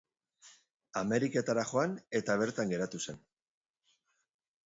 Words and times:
Ameriketara 1.01 1.65
joan 1.73 1.93
eta 2.21 2.37
bertan 2.43 2.73
geratu 2.73 3.01
zen. 3.09 3.23